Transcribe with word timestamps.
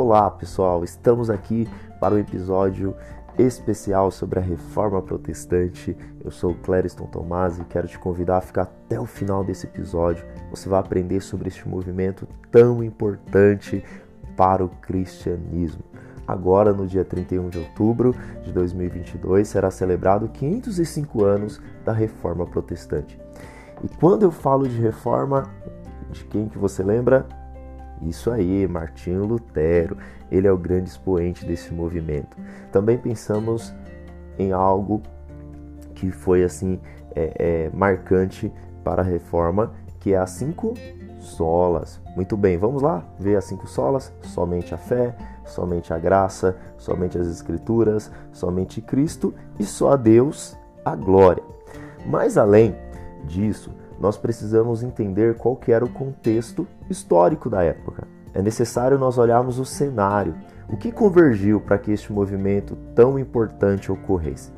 Olá 0.00 0.30
pessoal, 0.30 0.84
estamos 0.84 1.28
aqui 1.28 1.68
para 1.98 2.14
um 2.14 2.18
episódio 2.18 2.94
especial 3.36 4.12
sobre 4.12 4.38
a 4.38 4.42
reforma 4.42 5.02
protestante. 5.02 5.96
Eu 6.24 6.30
sou 6.30 6.52
o 6.52 6.54
Clériston 6.54 7.06
Tomás 7.06 7.58
e 7.58 7.64
quero 7.64 7.88
te 7.88 7.98
convidar 7.98 8.36
a 8.36 8.40
ficar 8.40 8.62
até 8.62 9.00
o 9.00 9.04
final 9.04 9.42
desse 9.42 9.66
episódio. 9.66 10.24
Você 10.52 10.68
vai 10.68 10.78
aprender 10.78 11.20
sobre 11.20 11.48
este 11.48 11.68
movimento 11.68 12.28
tão 12.48 12.80
importante 12.80 13.82
para 14.36 14.64
o 14.64 14.68
cristianismo. 14.68 15.82
Agora, 16.28 16.72
no 16.72 16.86
dia 16.86 17.04
31 17.04 17.48
de 17.48 17.58
outubro 17.58 18.14
de 18.44 18.52
2022, 18.52 19.48
será 19.48 19.68
celebrado 19.68 20.28
505 20.28 21.24
anos 21.24 21.60
da 21.84 21.92
reforma 21.92 22.46
protestante. 22.46 23.20
E 23.82 23.88
quando 23.96 24.22
eu 24.22 24.30
falo 24.30 24.68
de 24.68 24.80
reforma, 24.80 25.50
de 26.12 26.22
quem 26.26 26.48
que 26.48 26.56
você 26.56 26.84
lembra? 26.84 27.26
Isso 28.02 28.30
aí, 28.30 28.66
Martinho 28.66 29.24
Lutero, 29.24 29.96
ele 30.30 30.46
é 30.46 30.52
o 30.52 30.58
grande 30.58 30.88
expoente 30.88 31.44
desse 31.44 31.72
movimento. 31.72 32.36
Também 32.70 32.96
pensamos 32.98 33.74
em 34.38 34.52
algo 34.52 35.02
que 35.94 36.10
foi 36.10 36.44
assim 36.44 36.78
é, 37.14 37.32
é, 37.38 37.70
marcante 37.74 38.52
para 38.84 39.02
a 39.02 39.04
reforma, 39.04 39.72
que 39.98 40.14
é 40.14 40.18
as 40.18 40.30
cinco 40.30 40.74
solas. 41.18 42.00
Muito 42.14 42.36
bem, 42.36 42.56
vamos 42.56 42.82
lá 42.82 43.04
ver 43.18 43.36
as 43.36 43.44
cinco 43.44 43.66
solas: 43.66 44.12
somente 44.22 44.74
a 44.74 44.78
fé, 44.78 45.16
somente 45.44 45.92
a 45.92 45.98
graça, 45.98 46.56
somente 46.76 47.18
as 47.18 47.26
escrituras, 47.26 48.10
somente 48.32 48.80
Cristo 48.80 49.34
e 49.58 49.64
só 49.64 49.92
a 49.92 49.96
Deus 49.96 50.56
a 50.84 50.94
glória. 50.94 51.42
Mais 52.06 52.38
além 52.38 52.74
disso, 53.24 53.72
nós 54.00 54.16
precisamos 54.16 54.82
entender 54.82 55.36
qual 55.36 55.56
que 55.56 55.72
era 55.72 55.84
o 55.84 55.88
contexto 55.88 56.66
histórico 56.88 57.50
da 57.50 57.62
época. 57.62 58.06
É 58.32 58.42
necessário 58.42 58.98
nós 58.98 59.18
olharmos 59.18 59.58
o 59.58 59.64
cenário, 59.64 60.34
o 60.68 60.76
que 60.76 60.92
convergiu 60.92 61.60
para 61.60 61.78
que 61.78 61.90
este 61.90 62.12
movimento 62.12 62.76
tão 62.94 63.18
importante 63.18 63.90
ocorresse. 63.90 64.52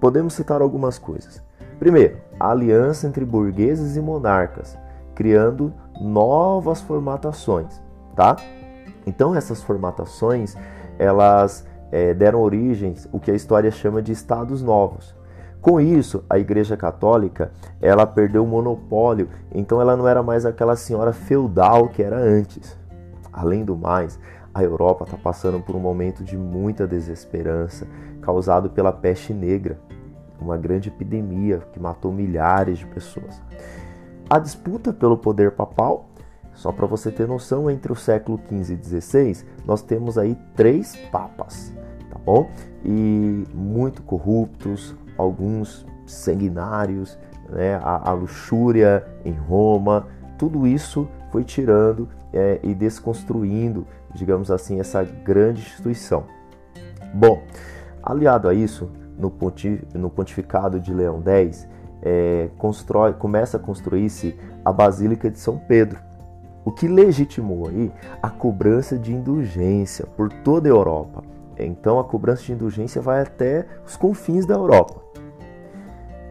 Podemos 0.00 0.34
citar 0.34 0.60
algumas 0.60 0.98
coisas. 0.98 1.42
Primeiro, 1.78 2.18
a 2.38 2.50
aliança 2.50 3.06
entre 3.06 3.24
burgueses 3.24 3.96
e 3.96 4.00
monarcas, 4.00 4.76
criando 5.14 5.72
novas 6.00 6.80
formatações, 6.80 7.80
tá? 8.14 8.36
Então 9.06 9.34
essas 9.34 9.62
formatações 9.62 10.56
elas 10.98 11.66
é, 11.90 12.12
deram 12.12 12.40
origem 12.40 12.94
o 13.12 13.20
que 13.20 13.30
a 13.30 13.34
história 13.34 13.70
chama 13.70 14.02
de 14.02 14.12
estados 14.12 14.62
novos. 14.62 15.14
Com 15.66 15.80
isso, 15.80 16.22
a 16.30 16.38
Igreja 16.38 16.76
Católica 16.76 17.50
ela 17.82 18.06
perdeu 18.06 18.44
o 18.44 18.46
monopólio, 18.46 19.28
então 19.52 19.80
ela 19.80 19.96
não 19.96 20.06
era 20.06 20.22
mais 20.22 20.46
aquela 20.46 20.76
senhora 20.76 21.12
feudal 21.12 21.88
que 21.88 22.04
era 22.04 22.16
antes. 22.16 22.78
Além 23.32 23.64
do 23.64 23.76
mais, 23.76 24.16
a 24.54 24.62
Europa 24.62 25.02
está 25.02 25.16
passando 25.16 25.58
por 25.58 25.74
um 25.74 25.80
momento 25.80 26.22
de 26.22 26.36
muita 26.36 26.86
desesperança, 26.86 27.84
causado 28.22 28.70
pela 28.70 28.92
peste 28.92 29.34
negra, 29.34 29.76
uma 30.40 30.56
grande 30.56 30.88
epidemia 30.88 31.58
que 31.72 31.80
matou 31.80 32.12
milhares 32.12 32.78
de 32.78 32.86
pessoas. 32.86 33.42
A 34.30 34.38
disputa 34.38 34.92
pelo 34.92 35.18
poder 35.18 35.50
papal, 35.50 36.06
só 36.54 36.70
para 36.70 36.86
você 36.86 37.10
ter 37.10 37.26
noção, 37.26 37.68
entre 37.68 37.90
o 37.90 37.96
século 37.96 38.40
XV 38.48 38.74
e 38.74 39.00
XVI, 39.00 39.44
nós 39.64 39.82
temos 39.82 40.16
aí 40.16 40.38
três 40.54 40.94
papas, 41.10 41.74
tá 42.08 42.20
bom? 42.24 42.48
E 42.84 43.42
muito 43.52 44.00
corruptos, 44.02 44.94
alguns 45.16 45.86
sanguinários, 46.06 47.18
né, 47.48 47.76
a, 47.82 48.10
a, 48.10 48.12
luxúria 48.12 49.04
em 49.24 49.32
Roma, 49.32 50.06
tudo 50.38 50.66
isso 50.66 51.08
foi 51.30 51.44
tirando 51.44 52.08
é, 52.32 52.58
e 52.62 52.74
desconstruindo, 52.74 53.86
digamos 54.14 54.50
assim, 54.50 54.80
essa 54.80 55.02
grande 55.02 55.60
instituição. 55.60 56.24
Bom, 57.14 57.42
aliado 58.02 58.48
a 58.48 58.54
isso, 58.54 58.90
no, 59.18 59.32
no 59.94 60.10
pontificado 60.10 60.78
de 60.78 60.92
Leão 60.92 61.22
X, 61.24 61.68
é, 62.02 62.50
constrói, 62.58 63.12
começa 63.14 63.56
a 63.56 63.60
construir-se 63.60 64.36
a 64.64 64.72
Basílica 64.72 65.30
de 65.30 65.38
São 65.38 65.58
Pedro, 65.58 65.98
o 66.64 66.70
que 66.70 66.88
legitimou 66.88 67.68
aí 67.68 67.92
a 68.22 68.28
cobrança 68.28 68.98
de 68.98 69.12
indulgência 69.12 70.04
por 70.16 70.30
toda 70.30 70.68
a 70.68 70.70
Europa. 70.70 71.22
Então 71.58 71.98
a 71.98 72.04
cobrança 72.04 72.42
de 72.42 72.52
indulgência 72.52 73.00
vai 73.00 73.22
até 73.22 73.66
os 73.86 73.96
confins 73.96 74.44
da 74.44 74.54
Europa 74.54 75.05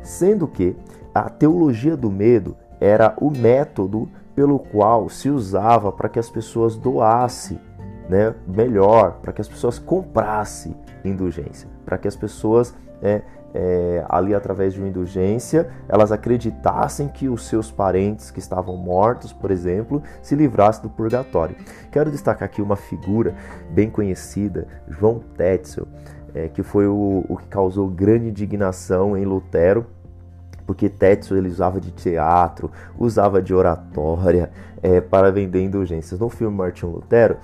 sendo 0.05 0.47
que 0.47 0.75
a 1.13 1.29
teologia 1.29 1.97
do 1.97 2.11
medo 2.11 2.55
era 2.79 3.13
o 3.19 3.31
método 3.31 4.07
pelo 4.35 4.59
qual 4.59 5.09
se 5.09 5.29
usava 5.29 5.91
para 5.91 6.09
que 6.09 6.19
as 6.19 6.29
pessoas 6.29 6.75
doassem 6.75 7.59
né, 8.09 8.35
melhor, 8.47 9.19
para 9.21 9.33
que 9.33 9.41
as 9.41 9.47
pessoas 9.47 9.79
comprassem 9.79 10.75
indulgência, 11.03 11.67
para 11.85 11.97
que 11.97 12.07
as 12.07 12.15
pessoas 12.15 12.75
é, 13.01 13.21
é, 13.53 14.05
ali 14.09 14.35
através 14.35 14.73
de 14.73 14.79
uma 14.79 14.89
indulgência 14.89 15.69
elas 15.87 16.11
acreditassem 16.11 17.07
que 17.07 17.29
os 17.29 17.47
seus 17.47 17.71
parentes 17.71 18.29
que 18.29 18.39
estavam 18.39 18.75
mortos, 18.75 19.31
por 19.31 19.49
exemplo, 19.49 20.03
se 20.21 20.35
livrassem 20.35 20.83
do 20.83 20.89
purgatório. 20.89 21.55
Quero 21.89 22.11
destacar 22.11 22.47
aqui 22.47 22.61
uma 22.61 22.75
figura 22.75 23.33
bem 23.71 23.89
conhecida, 23.89 24.67
João 24.87 25.19
Tetzel, 25.35 25.87
é, 26.35 26.47
que 26.49 26.61
foi 26.61 26.85
o, 26.87 27.25
o 27.27 27.37
que 27.37 27.47
causou 27.47 27.87
grande 27.87 28.27
indignação 28.27 29.17
em 29.17 29.25
Lutero 29.25 29.87
porque 30.65 30.89
Tetsu 30.89 31.35
ele 31.35 31.47
usava 31.47 31.79
de 31.79 31.91
teatro, 31.91 32.71
usava 32.97 33.41
de 33.41 33.53
oratória 33.53 34.49
é, 34.81 34.99
para 34.99 35.31
vender 35.31 35.63
indulgências. 35.63 36.19
No 36.19 36.29
filme 36.29 36.57
Martinho 36.57 36.91
Lutero 36.91 37.37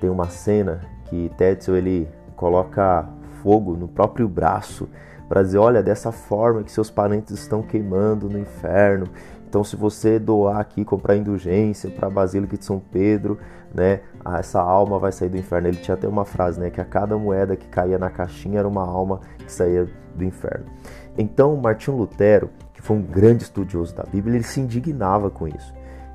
tem 0.00 0.08
uma 0.08 0.28
cena 0.28 0.80
que 1.08 1.30
Tetsu 1.36 1.74
ele 1.76 2.08
coloca 2.34 3.06
fogo 3.42 3.76
no 3.76 3.88
próprio 3.88 4.28
braço 4.28 4.88
para 5.28 5.42
dizer, 5.42 5.58
olha, 5.58 5.82
dessa 5.82 6.12
forma 6.12 6.62
que 6.62 6.72
seus 6.72 6.90
parentes 6.90 7.38
estão 7.38 7.62
queimando 7.62 8.28
no 8.28 8.38
inferno. 8.38 9.06
Então, 9.52 9.62
se 9.62 9.76
você 9.76 10.18
doar 10.18 10.60
aqui, 10.60 10.82
comprar 10.82 11.14
indulgência 11.14 11.90
para 11.90 12.06
a 12.06 12.10
Basílica 12.10 12.56
de 12.56 12.64
São 12.64 12.80
Pedro, 12.80 13.38
né, 13.74 14.00
essa 14.38 14.58
alma 14.58 14.98
vai 14.98 15.12
sair 15.12 15.28
do 15.28 15.36
inferno. 15.36 15.68
Ele 15.68 15.76
tinha 15.76 15.94
até 15.94 16.08
uma 16.08 16.24
frase, 16.24 16.58
né, 16.58 16.70
que 16.70 16.80
a 16.80 16.86
cada 16.86 17.18
moeda 17.18 17.54
que 17.54 17.68
caía 17.68 17.98
na 17.98 18.08
caixinha 18.08 18.60
era 18.60 18.66
uma 18.66 18.82
alma 18.82 19.20
que 19.36 19.52
saía 19.52 19.86
do 20.16 20.24
inferno. 20.24 20.64
Então, 21.18 21.54
Martinho 21.54 21.98
Lutero, 21.98 22.48
que 22.72 22.80
foi 22.80 22.96
um 22.96 23.02
grande 23.02 23.42
estudioso 23.42 23.94
da 23.94 24.04
Bíblia, 24.04 24.36
ele 24.36 24.42
se 24.42 24.58
indignava 24.58 25.28
com 25.28 25.46
isso. 25.46 25.74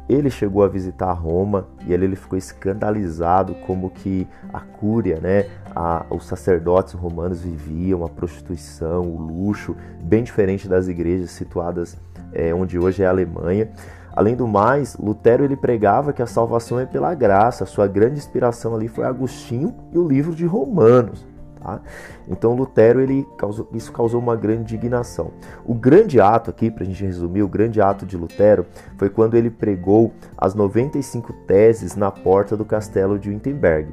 Ele 0.09 0.31
chegou 0.31 0.63
a 0.63 0.67
visitar 0.67 1.13
Roma 1.13 1.67
e 1.85 1.93
ele, 1.93 2.05
ele 2.05 2.15
ficou 2.15 2.39
escandalizado 2.39 3.53
como 3.67 3.91
que 3.91 4.27
a 4.51 4.61
cúria, 4.61 5.19
né, 5.19 5.47
a, 5.75 6.07
os 6.09 6.25
sacerdotes 6.25 6.93
romanos 6.93 7.41
viviam 7.41 8.03
a 8.03 8.09
prostituição, 8.09 9.03
o 9.03 9.21
luxo, 9.21 9.75
bem 10.01 10.23
diferente 10.23 10.67
das 10.67 10.87
igrejas 10.87 11.29
situadas 11.29 11.95
é, 12.37 12.53
onde 12.53 12.77
hoje 12.77 13.01
é 13.01 13.07
a 13.07 13.09
Alemanha. 13.09 13.69
Além 14.15 14.35
do 14.35 14.47
mais, 14.47 14.95
Lutero 14.95 15.43
ele 15.43 15.55
pregava 15.55 16.13
que 16.13 16.21
a 16.21 16.27
salvação 16.27 16.79
é 16.79 16.85
pela 16.85 17.13
graça. 17.15 17.65
Sua 17.65 17.87
grande 17.87 18.17
inspiração 18.17 18.75
ali 18.75 18.87
foi 18.87 19.05
Agostinho 19.05 19.73
e 19.91 19.97
o 19.97 20.07
livro 20.07 20.33
de 20.33 20.45
Romanos. 20.45 21.25
Tá? 21.59 21.81
Então 22.27 22.55
Lutero 22.55 23.01
ele 23.01 23.27
causou, 23.37 23.67
isso 23.73 23.91
causou 23.91 24.21
uma 24.21 24.35
grande 24.35 24.61
indignação. 24.61 25.31
O 25.65 25.73
grande 25.73 26.19
ato 26.19 26.51
aqui, 26.51 26.69
para 26.69 26.83
a 26.83 26.85
gente 26.85 27.03
resumir, 27.03 27.41
o 27.41 27.47
grande 27.47 27.81
ato 27.81 28.05
de 28.05 28.15
Lutero 28.15 28.65
foi 28.97 29.09
quando 29.09 29.35
ele 29.35 29.49
pregou 29.49 30.13
as 30.37 30.53
95 30.53 31.33
teses 31.47 31.95
na 31.95 32.11
porta 32.11 32.55
do 32.55 32.65
castelo 32.65 33.17
de 33.17 33.29
Wittenberg. 33.29 33.91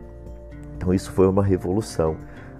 Então 0.77 0.93
isso 0.93 1.11
foi 1.13 1.27
uma 1.27 1.43
revolução. 1.43 2.17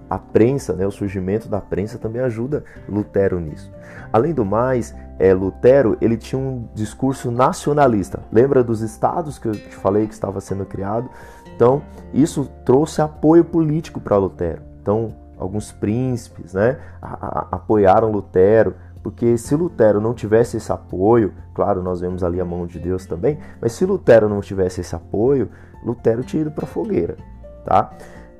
A 0.09 0.17
prensa, 0.19 0.73
né, 0.73 0.85
o 0.85 0.91
surgimento 0.91 1.47
da 1.47 1.59
prensa 1.59 1.97
também 1.97 2.21
ajuda 2.21 2.63
Lutero 2.87 3.39
nisso. 3.39 3.71
Além 4.13 4.33
do 4.33 4.45
mais, 4.45 4.95
é, 5.17 5.33
Lutero 5.33 5.97
ele 5.99 6.17
tinha 6.17 6.39
um 6.39 6.67
discurso 6.73 7.31
nacionalista. 7.31 8.19
Lembra 8.31 8.63
dos 8.63 8.81
estados 8.81 9.39
que 9.39 9.47
eu 9.47 9.53
te 9.53 9.75
falei 9.75 10.07
que 10.07 10.13
estava 10.13 10.39
sendo 10.39 10.65
criado? 10.65 11.09
Então 11.55 11.81
isso 12.13 12.49
trouxe 12.63 13.01
apoio 13.01 13.43
político 13.43 13.99
para 13.99 14.17
Lutero. 14.17 14.61
Então, 14.81 15.15
alguns 15.37 15.71
príncipes 15.71 16.53
né, 16.53 16.77
a, 17.01 17.13
a, 17.13 17.47
apoiaram 17.53 18.11
Lutero, 18.11 18.75
porque 19.01 19.37
se 19.37 19.55
Lutero 19.55 19.99
não 19.99 20.13
tivesse 20.13 20.57
esse 20.57 20.71
apoio, 20.71 21.33
claro, 21.53 21.81
nós 21.83 22.01
vemos 22.01 22.23
ali 22.23 22.39
a 22.39 22.45
mão 22.45 22.65
de 22.65 22.79
Deus 22.79 23.05
também, 23.05 23.39
mas 23.61 23.73
se 23.73 23.85
Lutero 23.85 24.29
não 24.29 24.41
tivesse 24.41 24.81
esse 24.81 24.95
apoio, 24.95 25.49
Lutero 25.83 26.23
tinha 26.23 26.41
ido 26.41 26.51
para 26.51 26.65
a 26.65 26.67
fogueira. 26.67 27.15
Tá? 27.63 27.91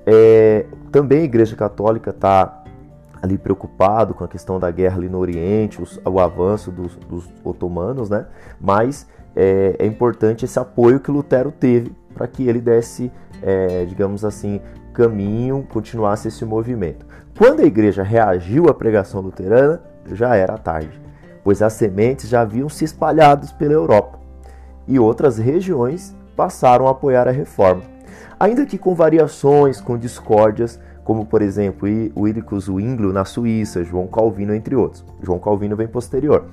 É, 0.06 0.66
também 0.92 1.22
a 1.22 1.24
Igreja 1.24 1.56
Católica 1.56 2.12
está 2.12 2.63
ali 3.22 3.38
preocupado 3.38 4.13
com 4.13 4.24
a 4.24 4.28
questão 4.28 4.60
da 4.60 4.69
guerra 4.69 4.98
ali 4.98 5.10
no 5.10 5.18
Oriente, 5.18 5.81
os, 5.81 6.00
o 6.06 6.19
avanço 6.19 6.72
dos, 6.72 6.96
dos 6.96 7.28
otomanos, 7.44 8.10
né? 8.10 8.25
mas 8.62 9.07
é, 9.36 9.75
é, 9.80 9.86
importante 9.86 10.46
esse 10.46 10.60
apoio 10.60 11.00
que 11.00 11.10
Lutero 11.10 11.52
teve 11.52 11.92
para 12.13 12.28
que 12.28 12.48
ele 12.48 12.62
desse, 12.62 13.12
é, 13.42 13.84
digamos 13.86 14.24
assim, 14.24 14.62
caminho, 14.94 15.66
continuasse 15.69 16.28
esse 16.28 16.46
movimento. 16.46 17.06
Quando 17.38 17.62
a 17.62 17.66
igreja 17.66 18.04
reagiu 18.04 18.69
à 18.69 18.74
pregação 18.74 19.19
luterana, 19.22 19.81
já 20.12 20.36
era 20.36 20.57
tarde, 20.57 21.02
pois 21.44 21.62
as 21.62 21.74
sementes 21.74 22.30
já 22.30 22.42
haviam 22.42 22.69
se 22.69 22.86
espalhado 22.86 23.48
pela 23.56 23.74
Europa 23.74 24.19
e 24.88 25.00
outras 25.00 25.38
regiões 25.38 26.16
passaram 26.36 26.88
a 26.88 26.92
apoiar 26.92 27.28
a 27.28 27.31
reforma. 27.31 27.94
Ainda 28.39 28.65
que 28.65 28.77
com 28.77 28.93
variações, 28.93 29.79
com 29.79 29.97
discórdias, 29.97 30.79
como 31.03 31.25
por 31.25 31.41
exemplo 31.41 31.87
o 32.15 32.27
Irico 32.27 32.59
Zwinglio 32.59 33.13
na 33.13 33.23
Suíça, 33.23 33.83
João 33.83 34.07
Calvino, 34.07 34.53
entre 34.53 34.75
outros. 34.75 35.05
João 35.21 35.39
Calvino 35.39 35.75
vem 35.75 35.87
posterior. 35.87 36.45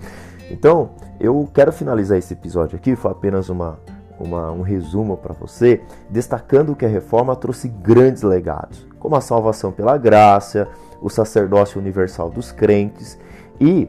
Então, 0.51 0.91
eu 1.19 1.49
quero 1.53 1.73
finalizar 1.73 2.19
esse 2.19 2.35
episódio 2.35 2.77
aqui, 2.77 2.95
foi 2.95 3.11
apenas 3.11 3.49
uma, 3.49 3.79
uma 4.21 4.53
um 4.53 4.61
resumo 4.61 5.17
para 5.17 5.33
você, 5.33 5.81
destacando 6.11 6.77
que 6.77 6.85
a 6.85 6.89
reforma 6.89 7.35
trouxe 7.35 7.69
grandes 7.69 8.23
legados, 8.23 8.87
como 8.99 9.17
a 9.17 9.21
salvação 9.21 9.73
pela 9.73 9.97
graça, 9.97 10.69
o 11.01 11.09
sacerdócio 11.09 11.81
universal 11.81 12.31
dos 12.31 12.53
crentes 12.53 13.19
e 13.61 13.89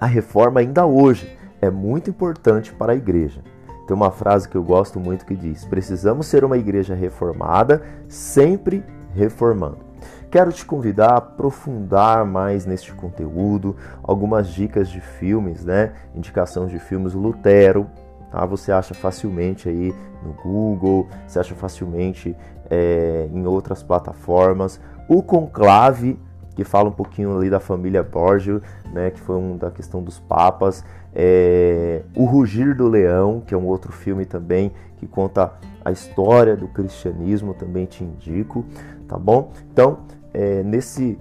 a 0.00 0.06
reforma 0.06 0.60
ainda 0.60 0.86
hoje 0.86 1.36
é 1.60 1.70
muito 1.70 2.10
importante 2.10 2.72
para 2.72 2.92
a 2.92 2.96
igreja. 2.96 3.40
Tem 3.86 3.96
uma 3.96 4.10
frase 4.10 4.48
que 4.48 4.56
eu 4.56 4.62
gosto 4.62 5.00
muito 5.00 5.26
que 5.26 5.34
diz: 5.34 5.64
Precisamos 5.64 6.26
ser 6.26 6.44
uma 6.44 6.56
igreja 6.56 6.94
reformada, 6.94 7.82
sempre 8.08 8.84
reformando. 9.14 9.78
Quero 10.30 10.50
te 10.50 10.64
convidar 10.64 11.12
a 11.12 11.16
aprofundar 11.18 12.24
mais 12.24 12.64
neste 12.64 12.92
conteúdo, 12.94 13.76
algumas 14.02 14.48
dicas 14.48 14.88
de 14.88 15.00
filmes, 15.00 15.64
né? 15.64 15.92
Indicação 16.14 16.66
de 16.66 16.78
filmes 16.78 17.12
Lutero, 17.12 17.86
tá? 18.30 18.46
Você 18.46 18.72
acha 18.72 18.94
facilmente 18.94 19.68
aí 19.68 19.94
no 20.24 20.32
Google, 20.32 21.06
você 21.26 21.38
acha 21.38 21.54
facilmente 21.54 22.34
é, 22.70 23.28
em 23.30 23.46
outras 23.46 23.82
plataformas. 23.82 24.80
O 25.06 25.22
Conclave, 25.22 26.18
que 26.54 26.64
fala 26.64 26.88
um 26.88 26.92
pouquinho 26.92 27.36
ali 27.36 27.48
da 27.48 27.60
família 27.60 28.02
Borgio, 28.02 28.62
né? 28.92 29.10
Que 29.10 29.20
foi 29.20 29.36
um 29.36 29.56
da 29.56 29.70
questão 29.70 30.02
dos 30.02 30.18
papas. 30.18 30.84
É, 31.14 32.02
o 32.16 32.24
Rugir 32.24 32.76
do 32.76 32.88
Leão, 32.88 33.42
que 33.46 33.54
é 33.54 33.56
um 33.56 33.66
outro 33.66 33.92
filme 33.92 34.24
também 34.24 34.72
que 34.98 35.06
conta 35.06 35.52
a 35.84 35.90
história 35.90 36.56
do 36.56 36.68
cristianismo, 36.68 37.54
também 37.54 37.86
te 37.86 38.04
indico, 38.04 38.64
tá 39.08 39.18
bom? 39.18 39.52
Então, 39.72 39.98
é, 40.32 40.62
nesse, 40.62 41.18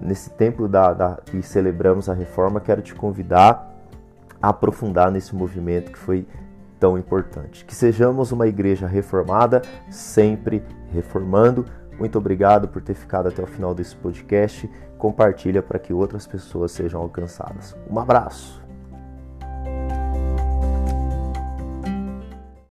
nesse 0.00 0.30
tempo 0.30 0.68
da, 0.68 0.92
da, 0.92 1.18
que 1.24 1.42
celebramos 1.42 2.08
a 2.08 2.14
reforma, 2.14 2.60
quero 2.60 2.82
te 2.82 2.94
convidar 2.94 3.74
a 4.40 4.50
aprofundar 4.50 5.10
nesse 5.10 5.34
movimento 5.34 5.90
que 5.90 5.98
foi 5.98 6.26
tão 6.78 6.98
importante. 6.98 7.64
Que 7.64 7.74
sejamos 7.74 8.32
uma 8.32 8.46
igreja 8.46 8.86
reformada, 8.86 9.62
sempre 9.90 10.62
reformando. 10.92 11.64
Muito 11.98 12.18
obrigado 12.18 12.68
por 12.68 12.82
ter 12.82 12.94
ficado 12.94 13.28
até 13.28 13.42
o 13.42 13.46
final 13.46 13.74
desse 13.74 13.96
podcast. 13.96 14.70
Compartilha 14.98 15.62
para 15.62 15.78
que 15.78 15.92
outras 15.92 16.26
pessoas 16.26 16.72
sejam 16.72 17.00
alcançadas. 17.00 17.76
Um 17.90 17.98
abraço. 17.98 18.65